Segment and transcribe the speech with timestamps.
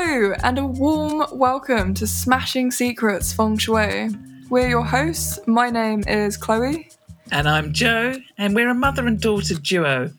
[0.00, 4.10] Hello, and a warm welcome to Smashing Secrets Feng Shui.
[4.48, 5.40] We're your hosts.
[5.48, 6.88] My name is Chloe.
[7.32, 10.12] And I'm Jo, and we're a mother and daughter duo.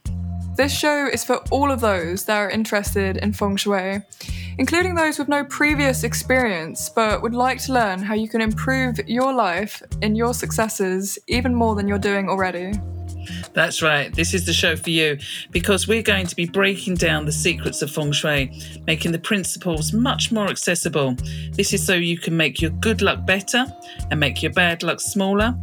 [0.58, 4.02] This show is for all of those that are interested in Feng Shui,
[4.58, 9.00] including those with no previous experience but would like to learn how you can improve
[9.08, 12.74] your life and your successes even more than you're doing already.
[13.54, 14.14] That's right.
[14.14, 15.18] This is the show for you
[15.52, 18.52] because we're going to be breaking down the secrets of feng shui,
[18.88, 21.16] making the principles much more accessible.
[21.52, 23.66] This is so you can make your good luck better
[24.12, 25.56] and make your bad luck smaller.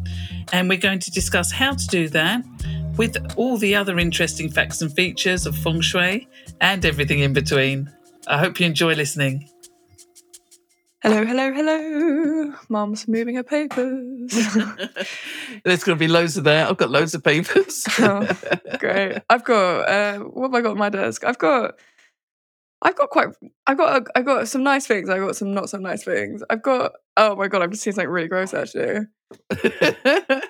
[0.52, 2.44] And we're going to discuss how to do that
[2.96, 6.28] with all the other interesting facts and features of feng shui
[6.60, 7.92] and everything in between.
[8.26, 9.48] I hope you enjoy listening.
[11.06, 12.52] Hello, hello, hello.
[12.68, 14.32] Mom's moving her papers.
[15.64, 16.68] There's going to be loads of that.
[16.68, 17.84] I've got loads of papers.
[18.00, 18.28] oh,
[18.80, 19.22] great.
[19.30, 21.22] I've got uh, what have I got on my desk?
[21.22, 21.78] I've got
[22.82, 23.28] I've got quite
[23.68, 25.08] I've got I've got some nice things.
[25.08, 26.42] I've got some not so nice things.
[26.50, 29.06] I've got oh my god, I've just seen something really gross actually.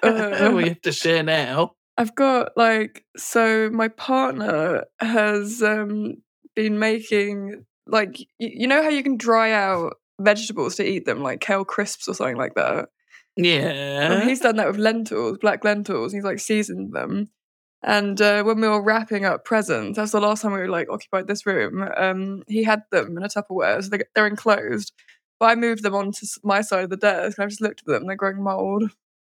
[0.02, 1.74] uh, we have to share now.
[1.98, 6.14] I've got like so my partner has um
[6.54, 11.40] been making like you know how you can dry out vegetables to eat them, like
[11.40, 12.88] kale crisps or something like that.
[13.36, 14.08] Yeah.
[14.08, 16.12] Well, he's done that with lentils, black lentils.
[16.12, 17.28] He's like seasoned them.
[17.82, 20.88] And uh, when we were wrapping up presents, that's the last time we were like
[20.90, 21.86] occupied this room.
[21.96, 24.92] Um, he had them in a Tupperware, so they, they're enclosed.
[25.38, 27.86] But I moved them onto my side of the desk, and I've just looked at
[27.86, 28.06] them.
[28.06, 28.90] They're growing mold.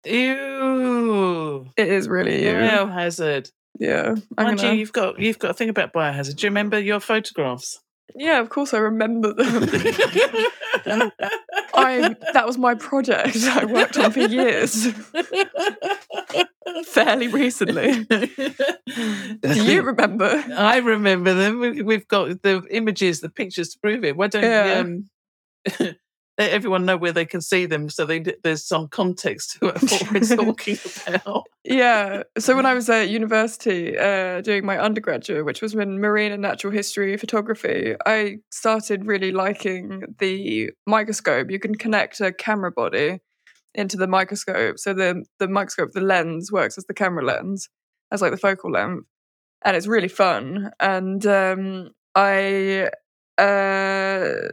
[0.05, 1.67] Ew.
[1.77, 2.53] It is really you.
[2.53, 3.51] Biohazard.
[3.79, 6.37] Yeah, I'm Mind gonna- you, you've got you've got to think about biohazard.
[6.37, 7.81] Do you remember your photographs?
[8.17, 8.41] Yeah.
[8.41, 9.63] Of course, I remember them.
[11.79, 13.37] I that was my project.
[13.43, 14.87] I worked on for years.
[16.87, 18.05] Fairly recently.
[18.05, 20.45] Do you remember?
[20.57, 21.61] I remember them.
[21.61, 24.17] We- We've got the images, the pictures to prove it.
[24.17, 24.83] Why don't Yeah.
[24.85, 25.09] um,
[26.39, 30.13] let everyone know where they can see them so they, there's some context to what
[30.13, 31.47] we're talking about?
[31.65, 32.25] Yeah.
[32.39, 36.43] So when I was at university uh, doing my undergraduate, which was in marine and
[36.43, 41.51] natural history photography, I started really liking the microscope.
[41.51, 43.21] You can connect a camera body
[43.75, 44.79] into the microscope.
[44.79, 47.69] So the the microscope, the lens works as the camera lens,
[48.11, 49.07] as like the focal length,
[49.65, 50.71] and it's really fun.
[50.81, 52.91] And um, I.
[53.39, 54.49] Uh,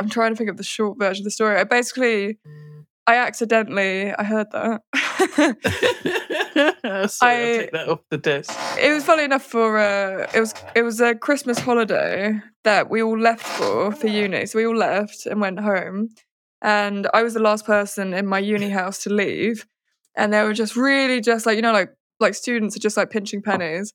[0.00, 1.56] I'm trying to think of the short version of the story.
[1.58, 2.38] I basically,
[3.06, 4.82] I accidentally, I heard that.
[7.10, 8.52] Sorry, I- I'll take that off the desk.
[8.80, 13.02] it was funny enough for uh, it was it was a Christmas holiday that we
[13.02, 14.46] all left for for uni.
[14.46, 16.08] So we all left and went home,
[16.62, 19.66] and I was the last person in my uni house to leave,
[20.16, 21.90] and they were just really just like you know like
[22.20, 23.92] like students are just like pinching pennies.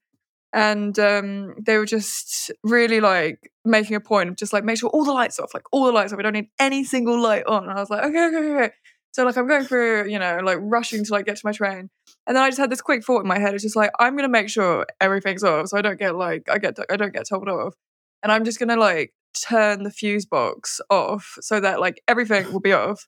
[0.53, 4.89] And um, they were just really like making a point of just like make sure
[4.91, 6.17] all the lights off, like all the lights off.
[6.17, 7.63] We don't need any single light on.
[7.63, 8.71] And I was like, okay, okay, okay.
[9.13, 11.89] So like I'm going through, you know, like rushing to like get to my train.
[12.25, 13.53] And then I just had this quick thought in my head.
[13.53, 16.57] It's just like I'm gonna make sure everything's off, so I don't get like I
[16.57, 17.75] get I don't get told off,
[18.23, 22.59] and I'm just gonna like turn the fuse box off so that like everything will
[22.59, 23.07] be off.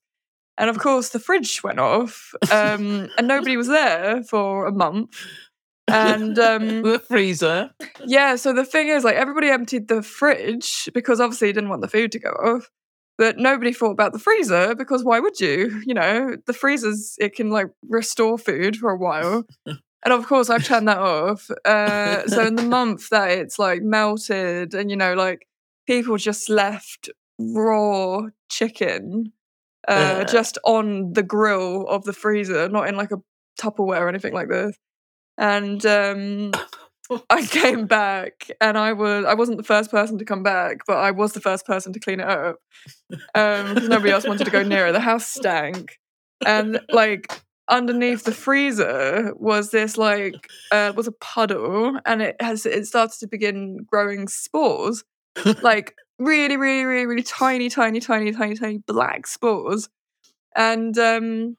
[0.58, 5.10] And of course, the fridge went off, um, and nobody was there for a month.
[5.88, 7.72] And um, The freezer.
[8.06, 11.82] yeah, so the thing is, like, everybody emptied the fridge because obviously you didn't want
[11.82, 12.70] the food to go off.
[13.18, 15.82] But nobody thought about the freezer because why would you?
[15.86, 19.46] You know, the freezer's, it can like restore food for a while.
[19.66, 21.50] And of course, I've turned that off.
[21.64, 25.48] Uh, so in the month that it's like melted and, you know, like
[25.88, 27.10] people just left
[27.40, 29.32] raw chicken
[29.88, 33.18] uh, just on the grill of the freezer, not in like a
[33.60, 34.78] Tupperware or anything like this.
[35.38, 36.52] And um,
[37.30, 40.98] I came back, and I was I wasn't the first person to come back, but
[40.98, 42.58] I was the first person to clean it up
[43.10, 44.92] because nobody else wanted to go near it.
[44.94, 46.00] The house stank,
[46.46, 52.66] and like underneath the freezer was this like uh, was a puddle, and it has
[52.66, 55.04] it started to begin growing spores,
[55.62, 59.90] like really, really, really, really tiny, tiny, tiny, tiny, tiny black spores,
[60.56, 61.56] and um.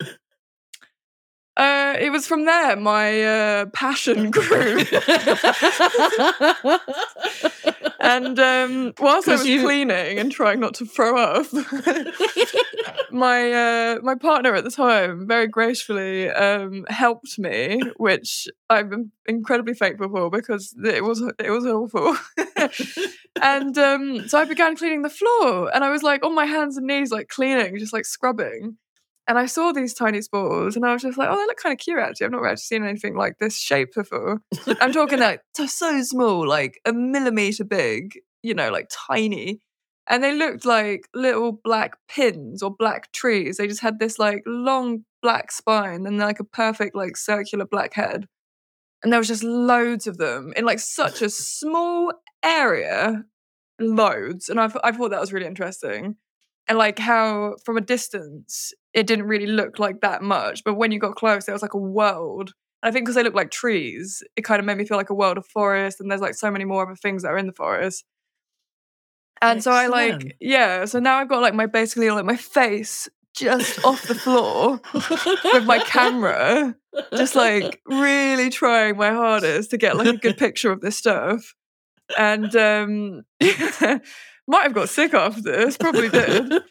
[1.57, 4.79] Uh, it was from there my uh, passion grew.
[8.01, 11.47] and um, whilst I was you- cleaning and trying not to throw up,
[13.11, 19.73] my uh, my partner at the time very gracefully um, helped me, which I'm incredibly
[19.75, 22.17] thankful for because it was it was awful.
[23.43, 26.77] and um, so I began cleaning the floor, and I was like on my hands
[26.77, 28.77] and knees, like cleaning, just like scrubbing.
[29.29, 31.73] And I saw these tiny spores, and I was just like, "Oh, they look kind
[31.73, 31.99] of cute.
[31.99, 34.41] Actually, I've not actually seen anything like this shape before."
[34.81, 39.61] I'm talking like so, so small, like a millimeter big, you know, like tiny.
[40.09, 43.57] and they looked like little black pins or black trees.
[43.57, 47.95] They just had this like long black spine and like a perfect like circular black
[47.95, 48.27] head.
[49.03, 52.13] And there was just loads of them in like such a small
[52.45, 53.25] area,
[53.81, 54.49] loads.
[54.49, 56.17] And I, I thought that was really interesting.
[56.69, 60.65] And like how from a distance, it didn't really look like that much.
[60.65, 62.53] But when you got close, it was like a world.
[62.83, 65.15] I think because they look like trees, it kind of made me feel like a
[65.15, 66.01] world of forest.
[66.01, 68.05] And there's like so many more other things that are in the forest.
[69.43, 70.87] And so I like, yeah.
[70.87, 75.65] So now I've got like my basically like my face just off the floor with
[75.67, 76.75] my camera,
[77.15, 81.55] just like really trying my hardest to get like a good picture of this stuff.
[82.17, 83.23] And um
[84.49, 86.53] might have got sick after this, probably did.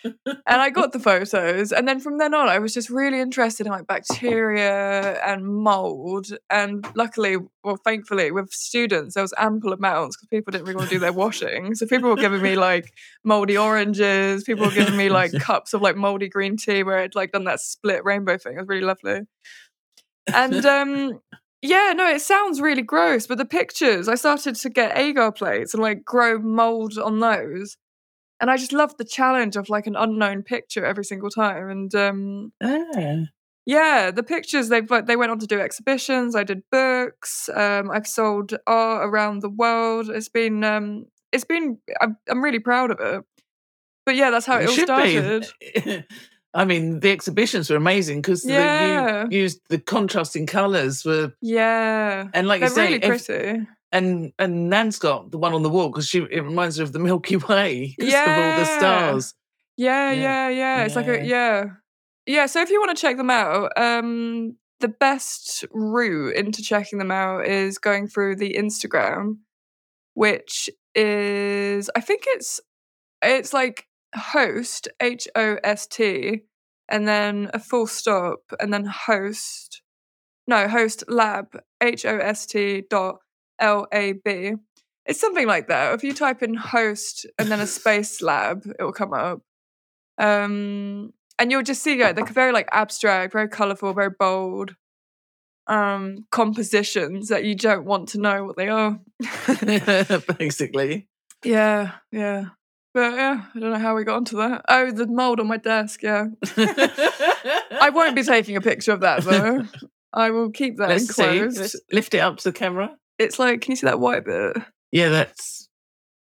[0.48, 1.72] And I got the photos.
[1.72, 6.27] And then from then on, I was just really interested in like bacteria and mold.
[6.50, 10.89] And luckily, well, thankfully, with students, there was ample amounts because people didn't really want
[10.89, 11.74] to do their washing.
[11.75, 12.94] So people were giving me like
[13.24, 14.44] moldy oranges.
[14.44, 17.45] People were giving me like cups of like moldy green tea where I'd like done
[17.45, 18.54] that split rainbow thing.
[18.54, 19.22] It was really lovely.
[20.33, 21.19] And um
[21.66, 25.74] yeah, no, it sounds really gross, but the pictures, I started to get agar plates
[25.74, 27.78] and like grow mold on those.
[28.42, 31.70] And I just loved the challenge of like an unknown picture every single time.
[31.70, 33.28] And um Ah.
[33.66, 36.36] yeah, the pictures they they went on to do exhibitions.
[36.36, 37.50] I did books.
[37.54, 40.10] Um, I've sold art around the world.
[40.10, 43.24] It's been um, it's been I'm, I'm really proud of it.
[44.06, 45.48] But yeah, that's how it, It all started.
[46.56, 49.25] I mean, the exhibitions were amazing because Yeah.
[49.30, 53.68] you used the contrasting colours were, Yeah, and like they're you say, really ev- pretty.
[53.92, 56.94] and and Nan's got the one on the wall because she it reminds her of
[56.94, 58.78] the Milky Way because of all the Yeah.
[58.78, 59.34] stars.
[59.78, 60.22] Yeah, Yeah.
[60.22, 60.86] yeah, yeah.
[60.86, 61.66] It's like a yeah,
[62.25, 62.46] yeah.
[62.46, 67.12] So if you want to check them out, um, the best route into checking them
[67.12, 69.40] out is going through the Instagram,
[70.13, 72.62] which is I think it's
[73.22, 76.42] it's like host H O S T
[76.90, 79.82] and then a full stop and then host
[80.48, 83.20] no host lab H O S T dot
[83.60, 84.54] L A B.
[85.06, 85.94] It's something like that.
[85.94, 89.42] If you type in host and then a space lab, it will come up.
[90.18, 94.76] Um, and you'll just see like they're very like abstract, very colorful, very bold
[95.68, 99.00] um compositions that you don't want to know what they are.
[100.38, 101.08] Basically,
[101.44, 102.46] yeah, yeah.
[102.96, 104.64] But yeah, I don't know how we got onto that.
[104.70, 106.28] Oh, the mold on my desk, yeah.
[106.58, 109.66] I won't be taking a picture of that though.
[110.14, 111.42] I will keep that Let's see.
[111.42, 112.96] Let's lift it up to the camera.
[113.20, 114.56] It's like, can you see that white bit?
[114.94, 115.68] Yeah, that's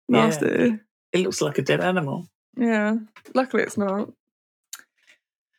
[0.08, 0.26] yeah.
[0.26, 0.80] Nasty.
[1.12, 2.26] It looks like a dead animal.
[2.56, 2.96] Yeah.
[3.36, 4.10] Luckily, it's not.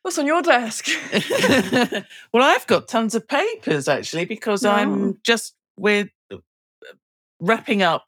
[0.02, 0.86] What's on your desk?
[2.34, 4.72] well, I've got tons of papers actually because Oh.
[4.72, 6.38] I'm just we're uh,
[7.40, 8.08] wrapping up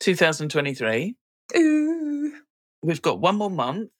[0.00, 1.14] 2023.
[1.56, 2.32] Ooh.
[2.82, 3.90] We've got one more month,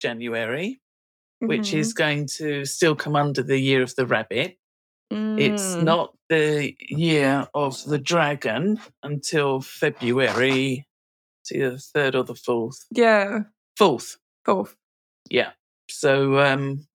[0.00, 0.80] January,
[1.40, 1.78] which Mhm.
[1.78, 4.58] is going to still come under the year of the rabbit.
[5.10, 5.84] It's Mm.
[5.84, 10.86] not the year of the dragon until February,
[11.42, 12.84] it's either the third or the fourth.
[12.90, 13.44] Yeah.
[13.76, 14.74] Fourth, Fourth.
[15.30, 15.52] yeah.
[15.88, 16.88] So um,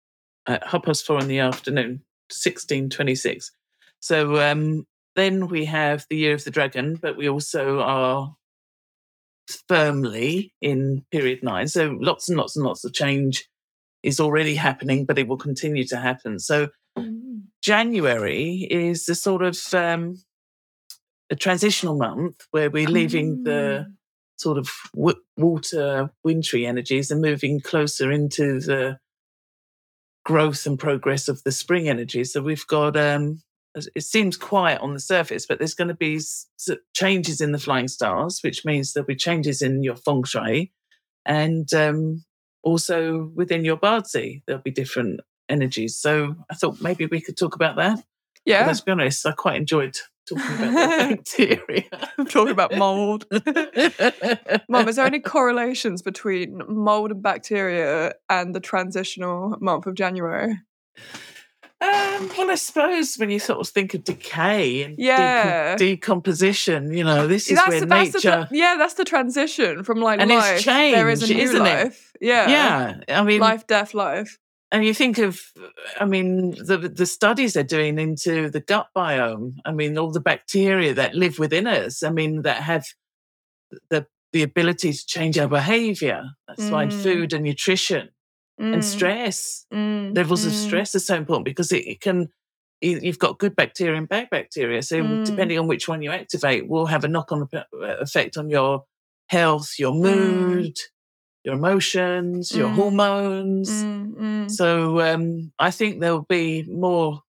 [0.46, 3.52] at half past four in the afternoon, sixteen twenty six.
[4.00, 8.34] So um, then we have the year of the dragon, but we also are
[9.69, 11.69] firmly in period nine.
[11.69, 13.48] So lots and lots and lots of change
[14.02, 16.38] is already happening, but it will continue to happen.
[16.38, 17.42] So Mm.
[17.62, 20.16] January is the sort of um,
[21.30, 23.94] a transitional month where we're leaving the Mm.
[24.36, 28.98] sort of w- water wintry energies and moving closer into the
[30.24, 32.24] growth and progress of the spring energy.
[32.24, 33.40] So we've got um,
[33.74, 36.20] it seems quiet on the surface, but there's going to be
[36.94, 40.72] changes in the flying stars, which means there'll be changes in your feng shui,
[41.24, 42.24] and um,
[42.62, 45.98] also within your bazi there'll be different energies.
[45.98, 48.03] So I thought maybe we could talk about that.
[48.44, 48.67] Yeah.
[48.67, 49.96] let's be honest, I quite enjoyed
[50.27, 51.84] talking about the bacteria.
[52.19, 53.27] I'm talking about mold.
[54.69, 60.58] Mum, is there any correlations between mold and bacteria and the transitional month of January?
[61.82, 65.77] Um, well, I suppose when you sort of think of decay and Yeah.
[65.77, 68.49] decomposition, you know, this is that's, where the- that's nature.
[68.51, 70.94] the yeah, that's the transition from like And it's life.
[70.94, 71.84] there is a new isn't it?
[71.84, 72.13] life.
[72.20, 72.49] Yeah.
[72.49, 74.39] yeah, I mean, Life, death, life.
[74.70, 75.41] and you think of,
[75.99, 79.55] I mean, the the studies they're doing into the gut biome.
[79.65, 82.03] I mean, all the bacteria that live within us.
[82.03, 82.84] I mean, that have
[83.89, 86.22] the the ability to change our behaviour.
[86.46, 87.03] That's why Mm.
[87.03, 88.10] food and nutrition
[88.72, 90.56] and Mm, stress mm, levels of mm.
[90.56, 92.29] stress are so important because it, it can
[92.81, 95.24] you- you've got good bacteria and bad bacteria so Mm.
[95.24, 97.48] depending on which one you activate will have a knock-on
[98.00, 98.84] effect on your
[99.29, 100.00] health your Mm.
[100.02, 100.76] mood
[101.44, 102.74] your emotions, your Mm.
[102.74, 103.70] hormones.
[103.70, 104.50] Mm, mm.
[104.50, 107.22] So um, I think there'll be more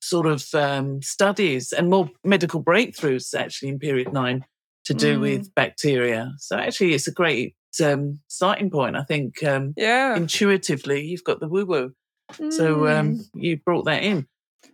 [0.00, 4.44] sort of um, studies and more medical breakthroughs actually in period nine
[4.84, 5.20] to do Mm.
[5.20, 6.32] with bacteria.
[6.38, 8.96] So actually, it's a great um, starting point.
[8.96, 10.16] I think um, Yeah.
[10.16, 11.94] intuitively you've got the woo woo.
[12.50, 13.28] So um, Mm.
[13.34, 14.26] you brought that in.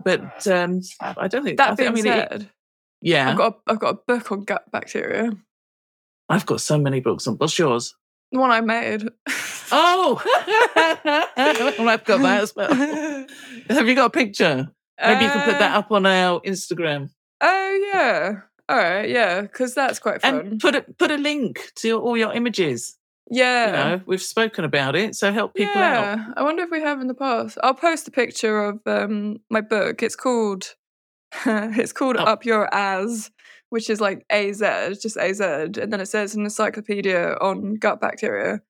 [0.04, 2.50] But um, I don't think that I, being think, I mean, it- said,
[3.00, 5.32] yeah, I've got a, I've got a book on gut bacteria.
[6.28, 7.34] I've got so many books on.
[7.36, 7.94] What's yours?
[8.32, 9.08] The one I made.
[9.72, 10.20] Oh,
[11.78, 12.68] well, I've got that as well.
[13.68, 14.68] Have you got a picture?
[15.00, 18.40] Maybe you can put that Uh, up on our Instagram Oh yeah.
[18.68, 19.08] All right.
[19.08, 20.34] Yeah, because that's quite fun.
[20.36, 22.96] and put a, put a link to all your images.
[23.30, 23.66] yeah.
[23.66, 26.18] You know, we've spoken about it, so help people out.
[26.18, 26.32] yeah.
[26.36, 27.58] I wonder if we have in the past.
[27.62, 30.02] I'll post a picture of um my book.
[30.02, 30.74] It's called
[31.46, 33.30] it's called Up- Up Your As,
[33.70, 34.60] which is like AZ,
[35.02, 38.60] just AZ, and then it says an encyclopedia on gut bacteria.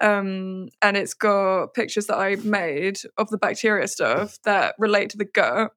[0.00, 5.16] Um, and it's got pictures that I made of the bacteria stuff that relate to
[5.16, 5.72] the gut.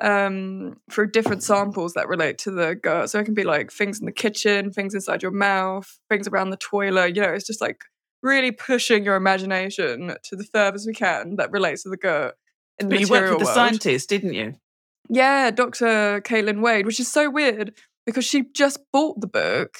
[0.00, 3.10] Um, for different samples that relate to the gut.
[3.10, 6.50] So it can be like things in the kitchen, things inside your mouth, things around
[6.50, 7.14] the toilet.
[7.14, 7.84] You know, it's just like
[8.22, 12.36] really pushing your imagination to the furthest we can that relates to the gut
[12.78, 13.54] in the But you worked with the world.
[13.54, 14.54] scientist, didn't you?
[15.10, 16.22] Yeah, Dr.
[16.22, 17.74] Caitlin Wade, which is so weird
[18.06, 19.76] because she just bought the book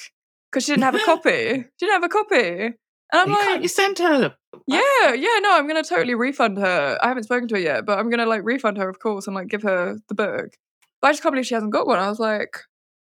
[0.51, 1.65] because she didn't have a copy.
[1.79, 2.73] She didn't have a copy.
[3.11, 4.35] And I'm you, can't, like, you sent her.
[4.67, 6.97] yeah, yeah, no, I'm gonna totally refund her.
[7.01, 9.35] I haven't spoken to her yet, but I'm gonna like refund her, of course, and
[9.35, 10.53] like give her the book.
[11.01, 11.99] But I just can't believe she hasn't got one.
[11.99, 12.57] I was like,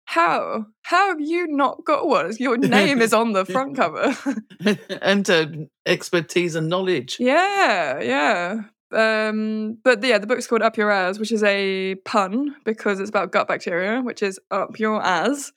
[0.05, 0.65] how?
[0.83, 2.31] How have you not got one?
[2.39, 4.15] Your name is on the front cover.
[5.01, 5.47] and uh,
[5.85, 7.17] expertise and knowledge.
[7.19, 8.61] Yeah, yeah.
[8.93, 13.09] Um, but yeah, the book's called Up Your Ass, which is a pun because it's
[13.09, 15.51] about gut bacteria, which is up your ass.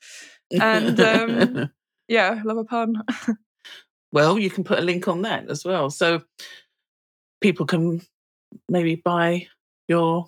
[0.60, 1.70] And, um,
[2.08, 3.04] Yeah, love a pun.
[4.12, 6.22] Well, you can put a link on that as well, so
[7.40, 8.02] people can
[8.68, 9.46] maybe buy
[9.88, 10.26] your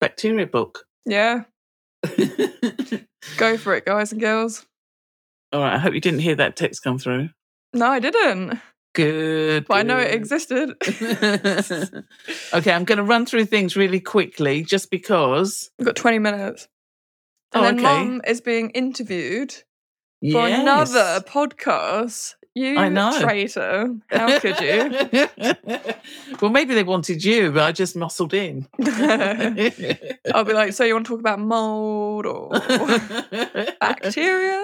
[0.00, 0.84] bacteria book.
[1.04, 1.44] Yeah,
[3.36, 4.66] go for it, guys and girls.
[5.52, 5.74] All right.
[5.74, 7.30] I hope you didn't hear that text come through.
[7.72, 8.58] No, I didn't,
[8.94, 9.66] Good.
[9.68, 10.70] but I know it existed.
[12.52, 15.70] okay, I'm going to run through things really quickly just because.
[15.78, 16.68] We've got 20 minutes.
[17.52, 18.04] And Oh, then okay.
[18.04, 20.60] mum is being interviewed for Yes.
[20.60, 22.34] another podcast.
[22.58, 23.20] You I know.
[23.20, 23.94] traitor.
[24.08, 25.28] How could you?
[26.40, 28.66] well, maybe they wanted you, but I just muscled in.
[30.32, 32.48] I'll be like, so you want to talk about mold or
[33.80, 34.62] bacteria?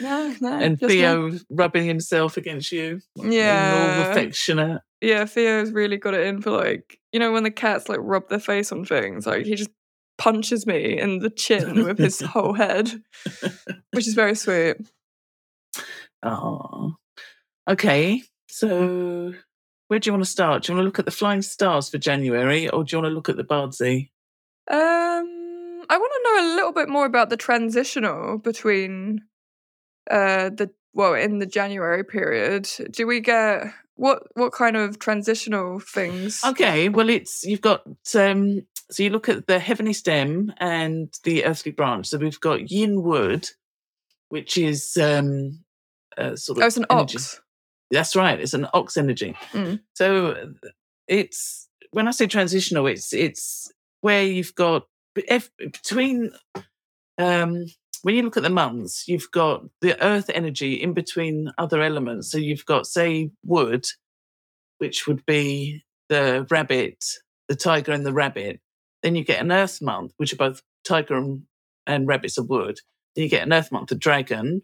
[0.00, 0.52] No, no.
[0.58, 0.96] and just me.
[1.00, 3.02] Theo rubbing himself against you.
[3.16, 4.10] Being all Yeah.
[4.10, 4.80] affectionate.
[5.02, 8.30] Yeah, Theo's really got it in for like, you know, when the cats like rub
[8.30, 9.70] their face on things, like he just
[10.16, 12.90] punches me in the chin with his whole head,
[13.92, 14.76] which is very sweet.
[16.22, 16.94] Oh.
[17.68, 18.22] Okay.
[18.48, 19.34] So
[19.88, 20.62] where do you want to start?
[20.62, 23.10] Do you want to look at the flying stars for January or do you want
[23.10, 24.10] to look at the bazi?
[24.70, 29.22] Um, I want to know a little bit more about the transitional between
[30.10, 32.68] uh the well in the January period.
[32.90, 33.64] Do we get
[33.96, 36.40] what what kind of transitional things?
[36.44, 37.82] Okay, well it's you've got
[38.14, 42.06] um so you look at the heavenly stem and the earthly branch.
[42.06, 43.48] So we've got yin wood,
[44.28, 45.64] which is um
[46.20, 47.16] uh, sort of Oh, it's an energy.
[47.16, 47.40] ox.
[47.90, 48.38] That's right.
[48.40, 49.34] It's an ox energy.
[49.52, 49.80] Mm.
[49.94, 50.52] So
[51.08, 54.86] it's when I say transitional, it's it's where you've got
[55.16, 56.30] if, between
[57.18, 57.64] um
[58.02, 62.30] when you look at the months, you've got the earth energy in between other elements.
[62.30, 63.84] So you've got say wood,
[64.78, 67.04] which would be the rabbit,
[67.48, 68.60] the tiger, and the rabbit.
[69.02, 71.42] Then you get an earth month, which are both tiger and,
[71.86, 72.78] and rabbits of wood.
[73.14, 74.62] Then you get an earth month, the dragon,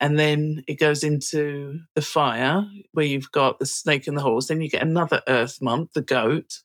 [0.00, 4.48] and then it goes into the fire where you've got the snake and the horse.
[4.48, 6.60] Then you get another earth month, the goat.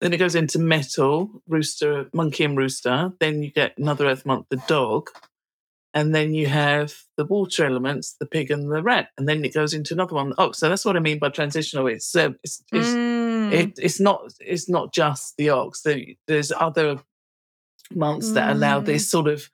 [0.00, 3.12] Then it goes into metal, rooster, monkey and rooster.
[3.20, 5.08] Then you get another earth month, the dog.
[5.94, 9.08] And then you have the water elements, the pig and the rat.
[9.16, 10.58] And then it goes into another one, the ox.
[10.58, 11.86] So that's what I mean by transitional.
[11.86, 13.52] It's uh, it's, it's Mm.
[13.52, 15.82] it, it's not it's not just the ox.
[16.26, 17.00] There's other
[17.94, 18.86] months that allow Mm.
[18.86, 19.48] this sort of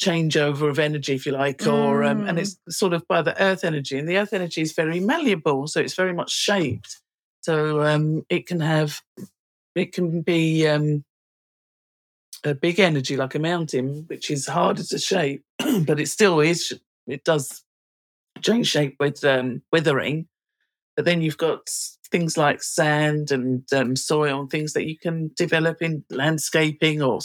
[0.00, 2.42] changeover of energy, if you like, or um, and Mm.
[2.42, 5.80] it's sort of by the earth energy, and the earth energy is very malleable, so
[5.80, 7.00] it's very much shaped.
[7.40, 9.02] So um, it can have
[9.74, 11.04] it can be um,
[12.44, 15.44] a big energy like a mountain, which is harder to shape,
[15.86, 16.72] but it still is.
[17.06, 17.62] It does
[18.42, 20.28] change shape with um, weathering.
[20.96, 21.68] But then you've got
[22.10, 27.20] things like sand and um, soil and things that you can develop in landscaping or,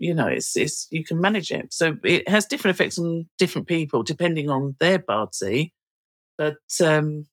[0.00, 1.72] you know, it's, it's you can manage it.
[1.72, 5.70] So it has different effects on different people depending on their bazi.
[6.38, 7.26] but um,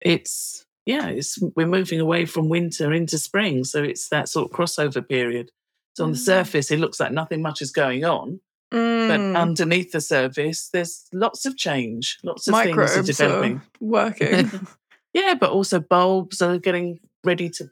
[0.00, 4.56] it's yeah, it's we're moving away from winter into spring, so it's that sort of
[4.56, 5.50] crossover period.
[5.94, 6.24] So on the Mm.
[6.24, 8.40] surface, it looks like nothing much is going on,
[8.70, 8.80] but
[9.20, 13.56] Mm, underneath the surface, there's lots of change, lots of things are microbes developing.
[13.58, 14.50] are working.
[15.12, 17.68] Yeah, but also bulbs are getting ready to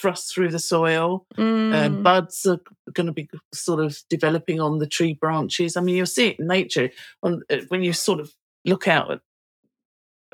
[0.00, 1.26] thrust through the soil.
[1.36, 2.60] Uh, Mm, buds are
[2.92, 5.76] going to be sort of developing on the tree branches.
[5.76, 6.90] I mean, you'll see it in nature
[7.22, 8.32] on uh, when you sort of
[8.64, 9.20] look out at,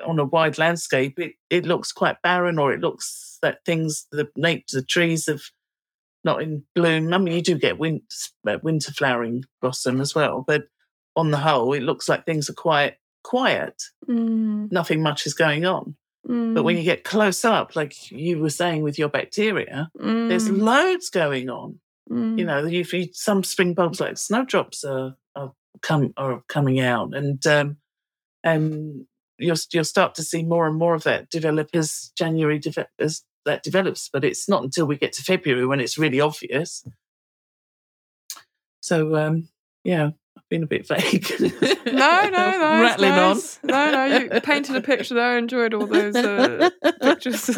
[0.06, 1.18] on a wide landscape.
[1.18, 5.42] It it looks quite barren, or it looks that things the nature the trees have
[6.24, 7.12] not in bloom.
[7.12, 8.00] I mean, you do get win,
[8.48, 10.64] uh, winter flowering blossom as well, but
[11.16, 13.82] on the whole, it looks like things are quite quiet.
[14.08, 15.96] mm, Nothing much is going on.
[16.26, 20.48] But when mm, you get close up, like you were saying with your bacteria, there's
[20.48, 21.80] mm, loads going on.
[22.10, 22.38] mm.
[22.38, 25.52] You know, if you, some spring bulbs like snowdrops are, are
[25.82, 27.76] come are coming out, and um,
[28.42, 29.06] and
[29.38, 33.22] you'll you'll start to see more and more of that develop as January deve- as
[33.44, 34.08] that develops.
[34.10, 36.86] But it's not until we get to February when it's really obvious.
[38.80, 39.48] So um,
[39.82, 41.26] yeah, I've been a bit vague.
[41.86, 42.82] No, no, no.
[42.82, 43.60] rattling nice.
[43.62, 44.04] No, no.
[44.18, 45.34] You painted a picture there.
[45.34, 46.70] I enjoyed all those uh,
[47.02, 47.48] pictures.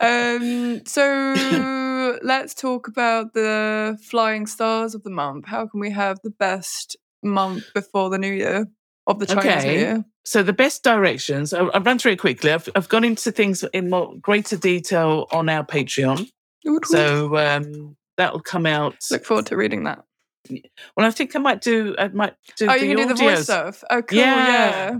[0.00, 5.46] um, so let's talk about the flying stars of the month.
[5.46, 8.66] How can we have the best month before the new year
[9.06, 9.78] of the Chinese New Okay.
[9.78, 10.04] Year?
[10.24, 12.50] So the best directions, I'll, I'll run through it quickly.
[12.52, 16.28] I've, I've gone into things in more greater detail on our Patreon.
[16.64, 16.86] Woot.
[16.86, 18.96] So um, that'll come out.
[19.10, 20.04] look forward to reading that.
[20.96, 21.94] Well, I think I might do.
[21.98, 22.66] I might do.
[22.68, 23.82] oh, the you can do the voice stuff.
[23.90, 24.18] Oh, cool.
[24.18, 24.46] Yeah.
[24.46, 24.98] Yeah.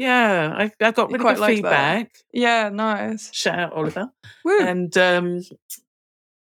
[0.00, 1.56] Yeah, I, I got really quite good like that.
[1.56, 2.10] feedback.
[2.32, 2.68] Yeah.
[2.68, 3.34] Nice.
[3.34, 4.08] Shout out Oliver,
[4.44, 4.60] Woo.
[4.60, 5.42] and um,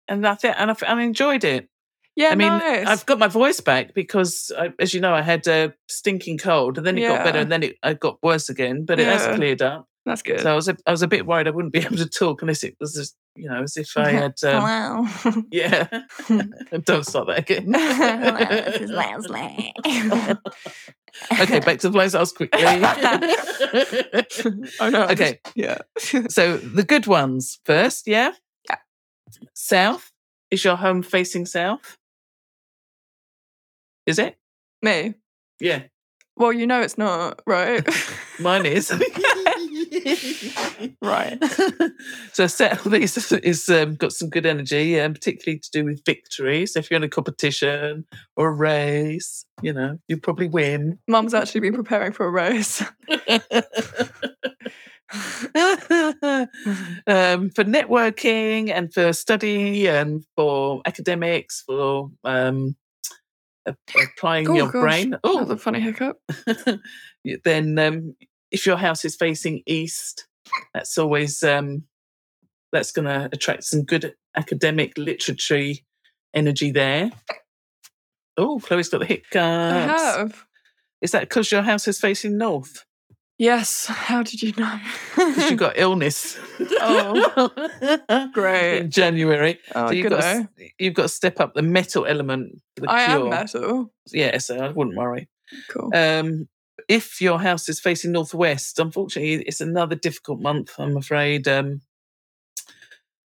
[0.08, 0.54] and that's it.
[0.56, 1.68] And I, I enjoyed it.
[2.16, 2.28] yeah.
[2.28, 2.86] I mean, nice.
[2.86, 6.78] I've got my voice back because, I, as you know, I had a stinking cold,
[6.78, 8.84] and then it got better, and then it, it got worse again.
[8.86, 9.18] But it Yeah.
[9.18, 9.86] has cleared up.
[10.06, 10.40] That's good.
[10.40, 12.40] So I was a, I was a bit worried I wouldn't be able to talk
[12.42, 15.42] unless it was just you know as if I had um, Hello.
[15.50, 15.88] yeah.
[16.84, 17.72] Don't start that again.
[17.74, 18.38] Hello,
[18.70, 19.72] this is Leslie.
[21.40, 22.62] okay, back to the house quickly.
[24.80, 25.04] oh no.
[25.04, 25.40] Okay.
[25.44, 25.78] just- yeah.
[26.28, 28.32] so the good ones first, yeah.
[28.68, 28.76] Yeah.
[29.54, 30.10] South
[30.50, 31.96] is your home facing south.
[34.06, 34.36] Is it?
[34.82, 35.14] Me.
[35.60, 35.82] Yeah,
[36.36, 37.86] Well, you know it's not, right?
[38.40, 38.90] mine is.
[41.02, 41.38] Right.
[42.32, 46.66] so south is, is um, got some good energy, and particularly to do with victory.
[46.66, 48.04] So if you're in a competition
[48.36, 50.98] or a race, you know you probably win.
[51.08, 52.82] Mum's actually been preparing for a race.
[55.54, 62.76] um, for networking and for study and for academics, for um,
[63.66, 64.82] applying Oh, your gosh.
[64.82, 65.16] brain.
[65.24, 66.18] Oh, the funny hiccup.
[67.44, 68.14] then um,
[68.50, 70.26] if your house is facing east,
[70.74, 71.84] that's always um,
[72.72, 75.84] that's going to attract some good academic literary
[76.34, 77.10] energy there.
[78.36, 79.36] Oh, Chloe's got the hiccups.
[79.36, 80.44] I have.
[81.02, 82.84] Is that because your house is facing north?
[83.38, 83.86] Yes.
[83.86, 84.78] How did you know?
[85.16, 86.38] Because you got illness.
[86.80, 87.50] Oh,
[88.32, 88.78] great.
[88.78, 89.58] In January.
[89.74, 92.62] Oh, so you've got, to, you've got to step up the metal element.
[92.76, 93.24] The I cure.
[93.24, 93.92] am metal.
[94.12, 95.28] Yeah, so I wouldn't worry.
[95.70, 95.90] Cool.
[95.94, 96.48] Um,
[96.88, 100.74] if your house is facing northwest, unfortunately, it's another difficult month.
[100.78, 101.46] I'm afraid.
[101.48, 101.80] Um,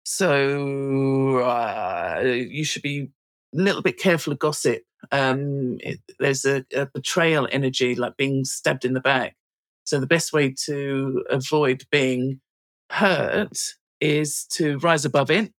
[0.04, 3.12] so uh, you should be
[3.54, 4.84] a little bit careful of gossip.
[5.12, 9.36] Um, it, there's a, a betrayal energy, like being stabbed in the back.
[9.84, 12.42] So the best way to avoid being
[12.92, 13.58] hurt
[14.02, 15.52] is to rise above it,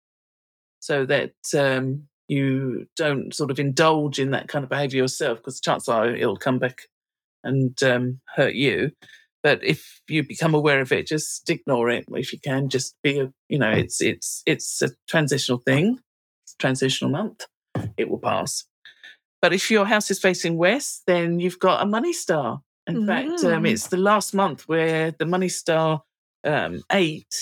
[0.80, 5.60] so that um, you don't sort of indulge in that kind of behaviour yourself, because
[5.60, 6.82] chances are it'll come back
[7.46, 8.90] and um, hurt you.
[9.42, 12.68] But if you become aware of it, just ignore it if you can.
[12.68, 15.98] Just be, a, you know, it's it's it's a transitional thing,
[16.44, 17.46] it's a transitional month.
[17.96, 18.64] It will pass.
[19.42, 22.60] But if your house is facing west, then you've got a money star.
[22.88, 23.70] In fact, um, Mm.
[23.72, 26.02] it's the last month where the money star
[26.44, 27.34] um, eight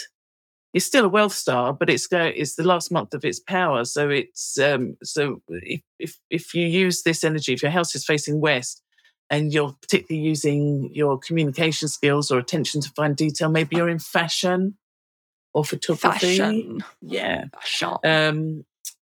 [0.75, 3.85] is still a wealth star, but it's go it's the last month of its power.
[3.85, 8.05] So it's um, so if, if if you use this energy, if your house is
[8.05, 8.83] facing west,
[9.31, 13.99] and you're particularly using your communication skills or attention to fine detail, maybe you're in
[13.99, 14.77] fashion
[15.53, 16.39] or photography.
[16.39, 16.85] Fashion.
[17.01, 17.45] Yeah.
[17.55, 17.97] Fashion.
[18.05, 18.65] Um,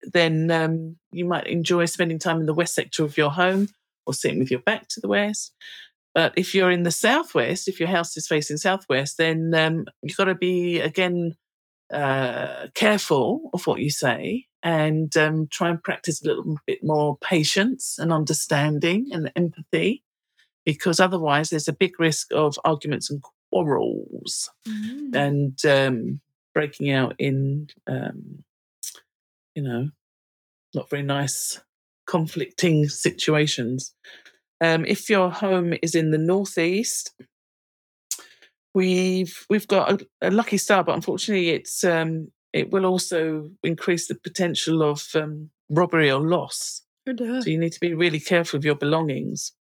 [0.03, 3.69] then um, you might enjoy spending time in the west sector of your home
[4.05, 5.53] or sitting with your back to the west.
[6.13, 10.17] But if you're in the southwest, if your house is facing southwest, then um, you've
[10.17, 11.35] got to be again
[11.93, 17.17] uh, careful of what you say and um, try and practice a little bit more
[17.17, 20.03] patience and understanding and empathy.
[20.65, 25.15] because otherwise there's a big risk of arguments and quarrels Mm.
[25.15, 26.21] and um,
[26.53, 28.43] breaking out in, um,
[29.55, 29.89] you know,
[30.75, 31.59] not very nice
[32.07, 33.93] conflicting situations.
[34.61, 37.13] Um, if your home is in the northeast,
[38.73, 44.07] we've we've got a, a lucky star, but unfortunately, it's um, it will also increase
[44.07, 46.81] the potential of um, robbery or loss.
[47.07, 47.41] Oh.
[47.41, 49.53] So you need to be really careful of your belongings.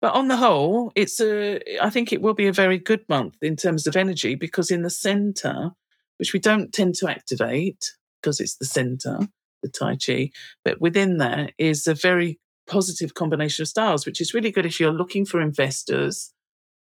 [0.00, 1.60] But on the whole, it's a.
[1.82, 4.82] I think it will be a very good month in terms of energy because in
[4.82, 5.70] the centre,
[6.18, 9.28] which we don't tend to activate because it's the centre,
[9.62, 10.30] the Tai Chi,
[10.64, 14.78] but within there is a very positive combination of stars, which is really good if
[14.78, 16.32] you're looking for investors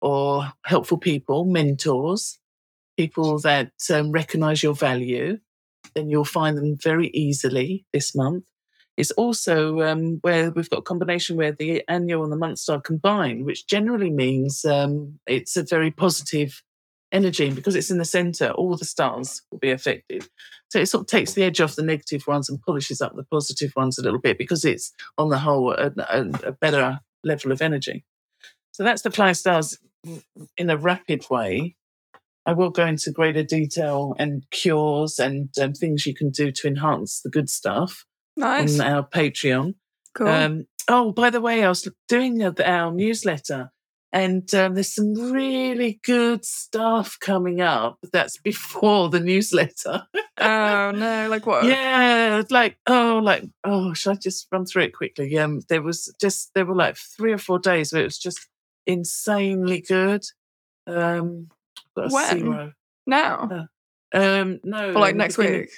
[0.01, 2.39] or helpful people, mentors,
[2.97, 5.39] people that um, recognise your value.
[5.95, 8.43] Then you'll find them very easily this month.
[8.97, 12.81] It's also um, where we've got a combination where the annual and the month star
[12.81, 16.61] combine, which generally means um, it's a very positive
[17.13, 17.49] energy.
[17.49, 20.27] Because it's in the center, all the stars will be affected.
[20.69, 23.23] So it sort of takes the edge off the negative ones and polishes up the
[23.23, 27.61] positive ones a little bit because it's, on the whole, a, a, better level of
[27.61, 28.03] energy.
[28.73, 29.77] So that's the flying stars
[30.57, 31.75] in a rapid way.
[32.45, 36.67] I will go into greater detail and cures and um, things you can do to
[36.67, 38.79] enhance the good stuff Nice.
[38.79, 39.75] on our Patreon.
[40.15, 40.27] Cool.
[40.27, 43.71] Um, oh, by the way, I was doing our newsletter,
[44.11, 47.99] and um, there's some really good stuff coming up.
[48.11, 50.07] That's before the newsletter.
[50.39, 51.65] oh no, like what?
[51.65, 55.37] yeah, like oh, like oh, should I just run through it quickly?
[55.37, 58.47] Um, there was just there were like three or four days where it was just
[58.89, 60.23] insanely good.
[60.87, 61.49] Um,
[61.95, 62.73] got When?
[63.05, 63.67] Now.
[64.13, 65.69] Um, no, Or like next week.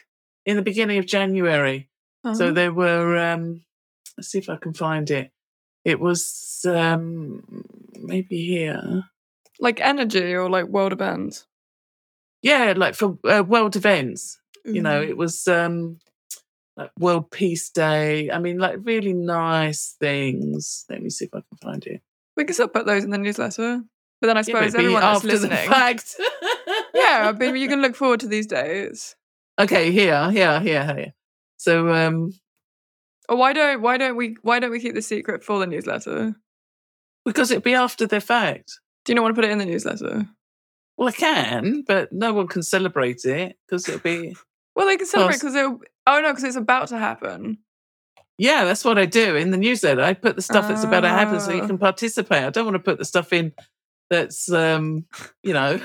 [0.45, 1.89] in the beginning of January.
[2.24, 2.52] So Uh-huh.
[2.54, 3.17] there were.
[3.17, 3.65] Um,
[4.17, 5.32] let's see if I can find it.
[5.84, 7.43] It was um,
[8.00, 9.04] maybe here.
[9.60, 11.45] like energy or like world events.
[12.41, 14.39] Yeah, like for uh, world events.
[14.65, 15.10] You know, Mm.
[15.10, 16.00] it was um,
[16.78, 18.30] like World Peace Day.
[18.32, 20.86] I mean, like really nice things.
[20.89, 22.02] Let me see if I can find it.
[22.38, 23.82] We can still put those in the newsletter.
[24.20, 25.67] But then I suppose everyone that's after the listening.
[25.70, 26.15] fact.
[26.94, 29.15] yeah, but you can look forward to these days.
[29.60, 31.13] Okay, here, here, here, here.
[31.58, 32.32] So, um,
[33.28, 36.36] Or why don't why don't we why don't we keep the secret for the newsletter?
[37.26, 38.80] because it'd be after the fact.
[39.06, 40.28] Do you not want to put it in the newsletter?
[40.98, 44.36] Well, I can, but no one can celebrate it because it'll be.
[44.74, 45.80] Well, they can celebrate because it'll.
[46.08, 47.58] Oh no, because it's about to happen.
[48.41, 50.01] Yeah, that's what I do in the newsletter.
[50.01, 51.67] I put the stuff that's about to happen so you Ah.
[51.67, 52.43] can participate.
[52.43, 53.54] I don't want to put the stuff in
[54.10, 55.06] that's, um,
[55.43, 55.80] you know,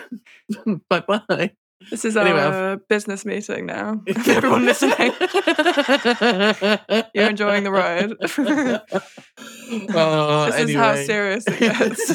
[0.89, 1.53] bye bye.
[1.91, 4.01] This is Anyway, our business meeting now.
[4.27, 5.13] Everyone listening,
[7.15, 8.13] you're enjoying the ride.
[9.95, 12.07] oh, this is how serious it gets.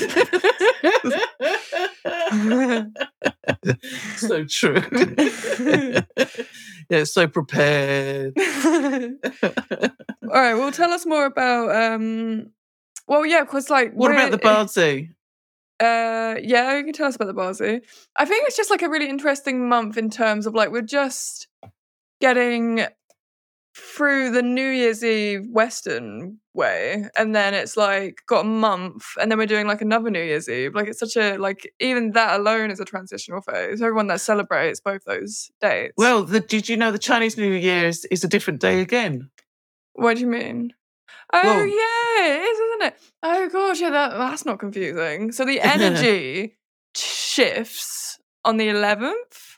[4.20, 4.82] so true.
[6.90, 8.34] yeah, so prepared.
[8.38, 8.44] All
[10.30, 11.76] right, well, tell us more about.
[11.76, 12.52] um
[13.08, 15.10] Well, yeah, because like, What about the bazi?
[15.82, 17.82] Uh, yeah, you can tell us about the bazi.
[18.16, 21.48] I think it's just like a really interesting month in terms of like we're just
[22.20, 22.86] getting
[23.76, 29.32] through the New Year's Eve Western way, and then it's like got a month, and
[29.32, 30.76] then we're doing like another New Year's Eve.
[30.76, 33.82] Like it's such a like even that alone is a transitional phase.
[33.82, 35.94] Everyone that celebrates both those dates.
[35.98, 39.32] Well, the, did you know the Chinese New Year is, is a different day again?
[39.94, 40.74] what do you mean?
[41.34, 42.96] Oh Well- yeah, it is, isn't it?
[43.24, 45.32] Oh gosh, yeah, that that's not confusing.
[45.32, 46.58] So the energy
[46.96, 49.58] shifts on the eleventh.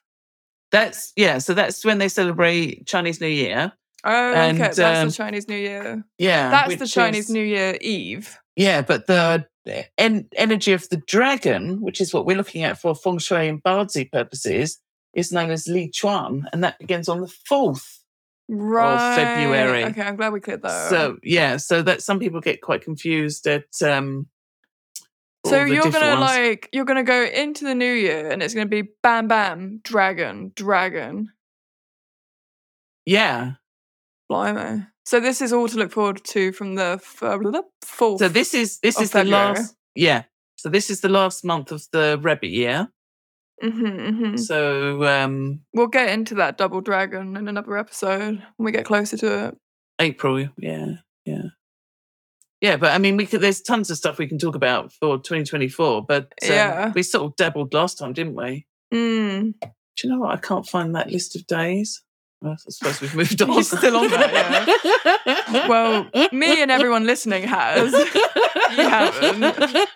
[0.72, 1.38] That's yeah.
[1.40, 3.74] So that's when they celebrate Chinese New Year.
[4.06, 6.04] Oh, okay, And, that's um, the Chinese New Year.
[6.18, 8.38] Yeah, That's the Chinese is- New Year Eve.
[8.58, 9.48] Yeah, but the
[9.98, 13.64] en- energy of the dragon, which is what we're looking at for feng shui and
[13.64, 14.78] bazi purposes,
[15.14, 18.03] is known as Li Chun, and that begins on the fourth.
[18.50, 19.16] Right.
[19.16, 19.86] February.
[19.86, 20.90] Okay, I'm glad we cleared that.
[20.90, 23.66] So yeah, so that some people get quite confused at.
[23.84, 24.28] um
[25.46, 26.22] So you're gonna ones.
[26.22, 30.52] like you're gonna go into the new year and it's gonna be bam bam dragon
[30.56, 31.32] dragon
[33.06, 33.54] yeah.
[34.30, 34.88] blimey.
[35.06, 38.20] So this is all to look forward to from the uh, fourth.
[38.20, 39.76] So this is this is the last.
[39.96, 40.24] Yeah.
[40.56, 42.88] So this is the last month of the rabbit year.
[43.62, 48.72] Hmm hmm So um We'll get into that double dragon in another episode when we
[48.72, 49.58] get closer to it.
[50.00, 50.50] April.
[50.58, 50.88] Yeah,
[51.26, 51.44] yeah,
[52.62, 52.78] yeah.
[52.78, 53.42] But I mean, we could.
[53.42, 56.06] There's tons of stuff we can talk about for 2024.
[56.06, 56.92] But um, Yeah.
[56.94, 58.66] we sort of dabbled last time, didn't we?
[58.94, 59.54] Mm.
[59.62, 60.32] Do you know what?
[60.34, 62.02] I can't find that list of days.
[62.46, 63.50] I suppose we've moved on.
[63.52, 64.68] He's still on that,
[65.46, 65.68] yeah.
[65.70, 67.94] Well, me and everyone listening has.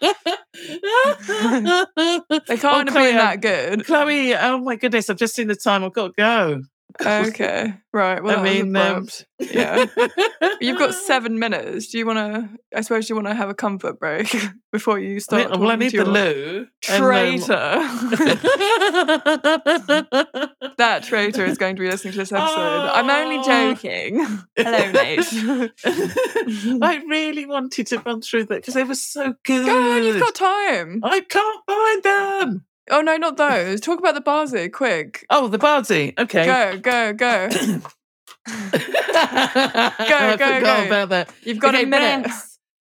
[2.48, 3.86] They can't have Chloe, been that good.
[3.86, 5.84] Chloe, oh my goodness, I've just seen the time.
[5.84, 6.62] I've got to go.
[7.06, 8.24] Okay, right.
[8.24, 9.08] Well, I mean, um,
[9.40, 9.86] yeah.
[10.62, 11.88] You've got seven minutes.
[11.88, 12.50] Do you want to?
[12.76, 14.36] I suppose you want to have a comfort break
[14.72, 15.52] before you start.
[15.52, 16.68] well, I need to the loo.
[16.82, 17.78] Traitor.
[20.78, 22.90] That traitor is going to be listening to this episode.
[22.94, 23.74] I'm only Oh.
[23.74, 24.20] joking.
[24.56, 25.26] Hello, Nate.
[26.84, 29.66] I really wanted to run through that because they were so good.
[29.66, 31.00] Go on, you've got time.
[31.04, 32.66] I can't find them.
[32.92, 33.82] Oh no, not those.
[33.82, 35.26] Talk about the bazi, quick.
[35.32, 36.14] Oh, the bazi.
[36.18, 36.46] Okay.
[36.46, 37.82] Go, go, go.
[38.48, 40.86] I go, forgot go.
[40.88, 41.30] about that.
[41.44, 42.32] You've got Okay, a minute.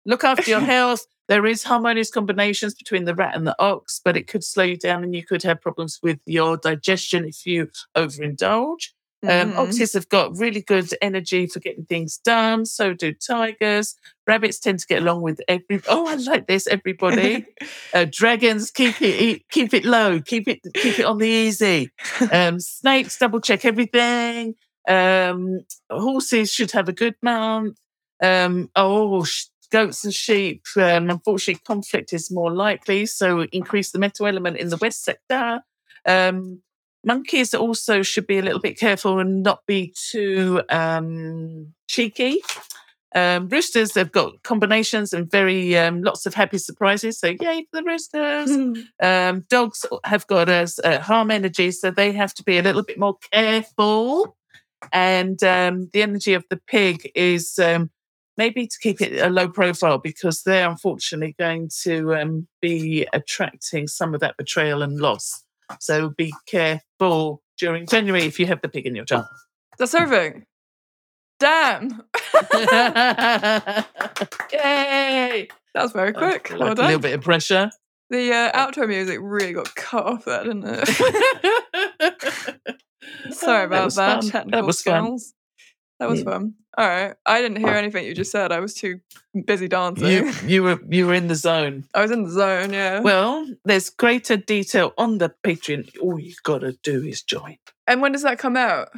[0.04, 1.06] Look after your health.
[1.28, 4.76] There is harmonious combinations between the rat and the ox, but it could slow you
[4.76, 8.90] down and you could have problems with your digestion if you overindulge.
[9.22, 9.56] Um, Mhm.
[9.56, 12.64] Oxes have got really good energy for getting things done.
[12.66, 13.96] So do tigers.
[14.26, 15.80] Rabbits tend to get along with every.
[15.88, 16.66] Oh, I like this.
[16.66, 17.46] Everybody.
[17.94, 20.20] uh, dragons keep it keep it low.
[20.20, 21.90] Keep it keep it on the easy.
[22.30, 24.54] Um, snakes double check everything.
[24.86, 25.60] Um,
[25.90, 27.78] horses should have a good month.
[28.22, 30.62] Um, oh, sh- goats and sheep.
[30.76, 33.06] Um, unfortunately, conflict is more likely.
[33.06, 35.60] So increase the metal element in the west sector.
[36.06, 36.62] Um,
[37.04, 42.42] monkeys also should be a little bit careful and not be too um, cheeky.
[43.14, 47.18] Um, roosters, they've got combinations and very um, lots of happy surprises.
[47.18, 48.50] So yay for the roosters.
[49.02, 52.82] Um, dogs have got us uh, harm energy, so they have to be a little
[52.82, 54.36] bit more careful.
[54.92, 57.90] And um, the energy of the pig is um,
[58.36, 63.88] maybe to keep it a low profile because they're unfortunately going to um, be attracting
[63.88, 65.44] some of that betrayal and loss.
[65.80, 69.28] So be careful during January if you have the pig in your jar.
[69.78, 70.46] That's everything.
[71.38, 71.90] Damn.
[74.52, 75.48] Yay!
[75.74, 76.50] That was very quick.
[76.52, 77.70] I Well a little bit of pressure.
[78.08, 80.88] The uh, outro music really got cut off there, didn't it?
[83.30, 84.22] Sorry about that.
[84.22, 85.18] Technical That was fun.
[85.98, 86.24] That was Yeah.
[86.26, 86.54] fun.
[86.76, 87.14] All right.
[87.24, 88.52] I didn't hear anything you just said.
[88.52, 89.00] I was too
[89.46, 90.06] busy dancing.
[90.06, 91.84] You you were you were in the zone.
[91.94, 93.00] I was in the zone, yeah.
[93.00, 95.96] Well, there's greater detail on the Patreon.
[96.00, 97.56] All you've got to do is join.
[97.86, 98.88] and when does that come out?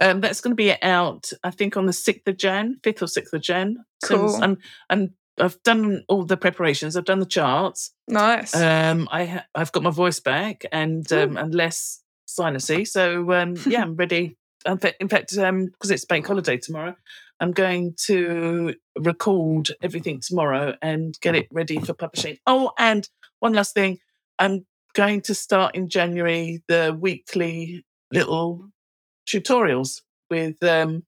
[0.00, 3.08] Um, that's going to be out, I think, on the sixth of Jan, fifth or
[3.08, 3.84] sixth of Jan.
[4.04, 4.42] So- Cool.
[4.42, 4.56] and
[4.88, 6.96] and I've done all the preparations.
[6.96, 7.92] I've done the charts.
[8.08, 8.54] Nice.
[8.56, 12.86] Um, I ha- I've got my voice back and um, and less sinusy.
[12.86, 14.36] So um, yeah, I'm ready.
[14.66, 16.94] In fact, because it's bank holiday tomorrow,
[17.40, 22.38] I'm going to record everything tomorrow and get it ready for publishing.
[22.46, 23.98] Oh, and one last thing,
[24.38, 28.68] I'm going to start in January the weekly little
[29.28, 31.04] tutorials with um,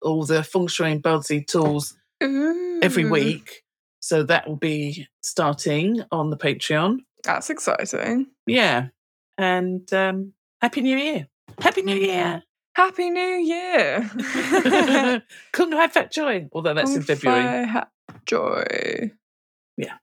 [0.00, 3.62] all the feng shui and bazi tools every week.
[4.00, 7.00] So that will be starting on the Patreon.
[7.24, 8.28] That's exciting.
[8.46, 8.88] Yeah.
[9.36, 10.32] And um,
[10.62, 11.28] Happy New Year.
[11.60, 12.42] Happy New Year.
[12.74, 14.10] Happy New Year.
[15.52, 16.48] Kung Hai Fat Joy.
[16.52, 17.42] Although that's in February.
[17.42, 17.88] Fai Ha-
[18.26, 19.10] Joy.
[19.76, 19.94] Yeah.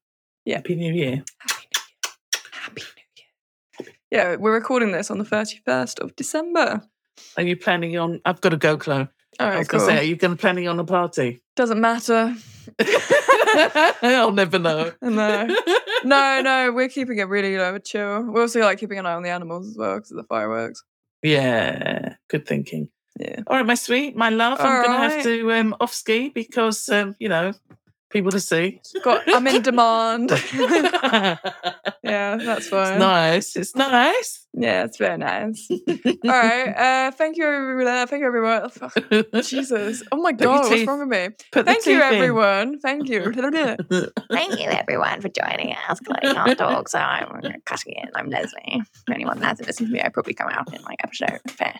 [0.43, 0.55] Yeah.
[0.57, 1.23] Happy New Year.
[1.39, 2.51] Happy New Year.
[2.51, 3.95] Happy New Year.
[4.11, 6.81] Yeah, we're recording this on the 31st of December.
[7.37, 8.19] Are you planning on?
[8.25, 9.07] I've got to go, Chloe.
[9.39, 9.79] All I was cool.
[9.81, 11.41] to say, are you going to planning on a party?
[11.55, 12.35] Doesn't matter.
[14.01, 14.91] I'll never know.
[15.01, 15.47] No.
[16.03, 18.21] No, no, we're keeping it really low, chill.
[18.21, 20.83] We're also like keeping an eye on the animals as well because of the fireworks.
[21.25, 22.89] Yeah, good thinking.
[23.19, 23.41] Yeah.
[23.47, 24.59] All right, my sweet, my love.
[24.59, 27.53] I'm All going to have to um, off ski because um, you know
[28.11, 28.81] people to see.
[29.03, 30.31] Got I'm in demand.
[32.03, 32.99] yeah, that's fine.
[32.99, 33.55] nice.
[33.55, 34.44] It's nice.
[34.57, 35.69] Yeah, it's very nice.
[35.69, 35.75] All
[36.23, 36.69] right.
[36.69, 38.07] Uh thank you everyone.
[38.07, 38.69] Thank you everyone.
[39.43, 40.01] Jesus.
[40.11, 41.35] Oh my Put god, what's wrong with me?
[41.51, 42.13] Put Thank you teeth in.
[42.15, 42.79] everyone.
[42.79, 43.21] Thank you.
[44.31, 45.99] Thank you, everyone, for joining us.
[45.99, 46.91] Clothing Hot Dogs.
[46.91, 48.09] So I'm cutting it.
[48.15, 48.81] I'm Leslie.
[49.05, 51.73] For anyone that hasn't listened to me, I probably come out in like episode 30.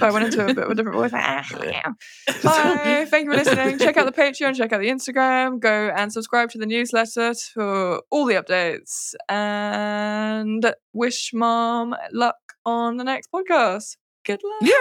[0.00, 1.10] I went into a bit of a different voice.
[1.12, 1.90] Ah, yeah.
[2.42, 3.06] Bye.
[3.08, 3.78] Thank you for listening.
[3.78, 8.02] Check out the Patreon, check out the Instagram, go and subscribe to the newsletter for
[8.10, 9.14] all the updates.
[9.28, 11.32] And wish
[11.74, 13.96] um, luck on the next podcast.
[14.24, 14.62] Good luck.
[14.62, 14.72] Yeah.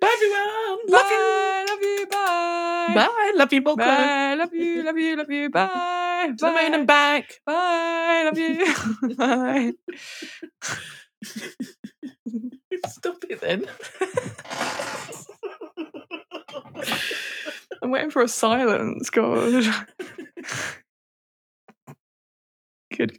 [0.00, 0.86] Bye, everyone.
[0.88, 0.96] Bye.
[0.96, 1.64] Love you.
[1.68, 2.06] Love you.
[2.10, 2.92] Bye.
[2.94, 3.32] Bye.
[3.36, 4.34] Love you, Bye.
[4.34, 4.82] Love you.
[4.82, 5.16] Love you.
[5.16, 5.50] Love you.
[5.50, 5.98] Bye.
[6.22, 6.52] To Bye.
[6.52, 7.40] the moon and back.
[7.44, 8.22] Bye.
[8.26, 8.74] Love you.
[9.16, 9.72] Bye.
[12.86, 13.66] Stop it then.
[17.82, 19.64] I'm waiting for a silence, God.
[22.96, 23.18] Good